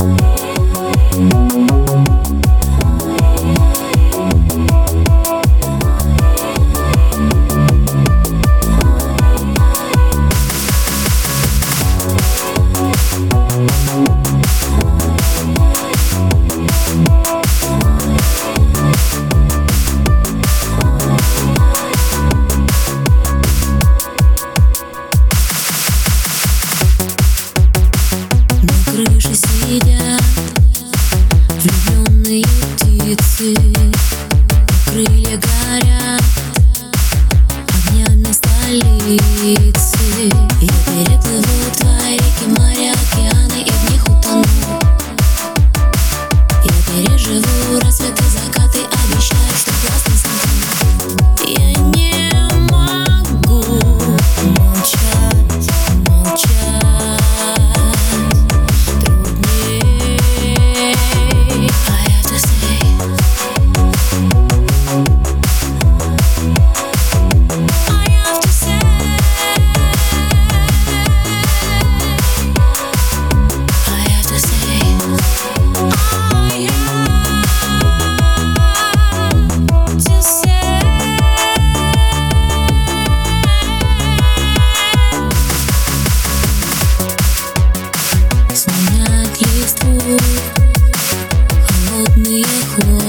На 0.00 0.49
сидят 29.70 30.20
влюбленные 31.62 32.44
птицы 32.74 33.54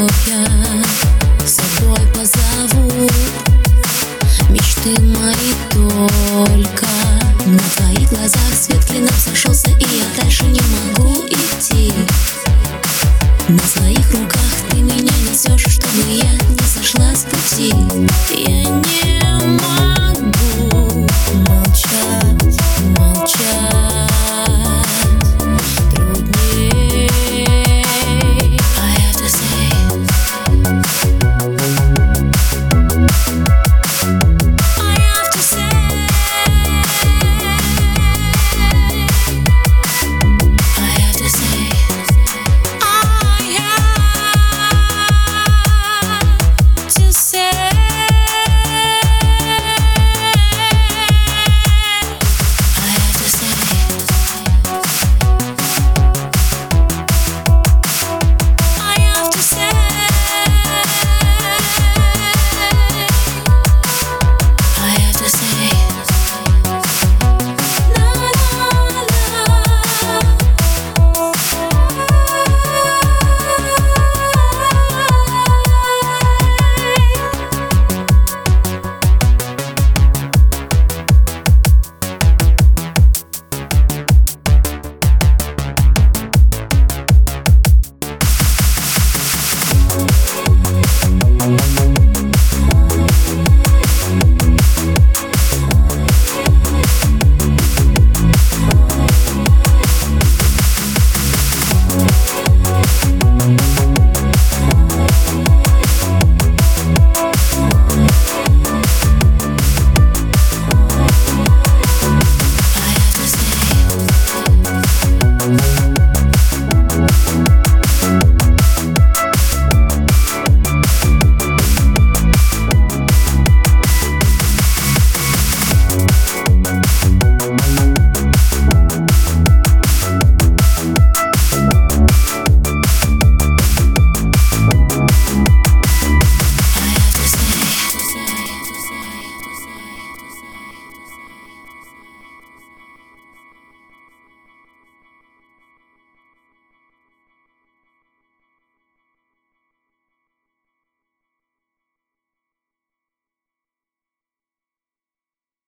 кого 0.00 0.08
я 0.26 1.46
с 1.46 1.56
собой 1.56 2.00
позову. 2.14 3.10
Мечты 4.48 5.00
мои 5.00 5.54
только 5.70 6.86
На 7.46 7.58
твоих 7.58 8.08
глазах. 8.10 8.54
Свет 8.54 8.84
клином 8.84 9.14
сошелся 9.18 9.68
И 9.70 9.84
я 9.84 10.22
дальше 10.22 10.44
не 10.44 10.60
могу 10.60 11.26
идти. 11.26 11.92
На 13.48 13.58
своих 13.58 14.10
руках 14.12 14.52
ты 14.70 14.78
меня 14.78 15.12
несешь 15.28 15.66
Чтобы 15.66 16.02
я 16.08 16.32
не 16.32 16.66
сошла 16.66 17.14
с 17.14 17.24
пути. 17.24 17.74
Я 18.30 18.64
не 18.64 19.58
могу 19.58 20.09